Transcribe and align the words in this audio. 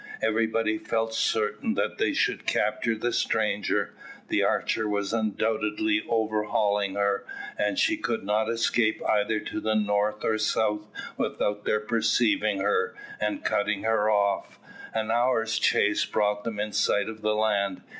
Everybody 0.19 0.79
felt 0.79 1.13
certain 1.13 1.75
that 1.75 1.99
they 1.99 2.11
should 2.13 2.47
capture 2.47 2.95
the 2.95 3.13
stranger; 3.13 3.93
the 4.29 4.41
Archer 4.41 4.89
was 4.89 5.13
undoubtedly 5.13 6.03
overhauling 6.09 6.95
her, 6.95 7.23
and 7.55 7.77
she 7.77 7.97
could 7.97 8.23
not 8.23 8.49
escape 8.49 8.99
either 9.07 9.39
to 9.39 9.59
the 9.59 9.75
north 9.75 10.23
or 10.23 10.39
south 10.39 10.87
without 11.17 11.65
their 11.65 11.79
perceiving 11.81 12.61
her, 12.61 12.95
and 13.19 13.45
cutting 13.45 13.83
her 13.83 14.09
off. 14.09 14.57
An 14.91 15.11
hour's 15.11 15.59
chase 15.59 16.03
brought 16.03 16.45
them 16.45 16.59
in 16.59 16.71
sight 16.71 17.07
of 17.07 17.21
the 17.21 17.35
land. 17.35 17.83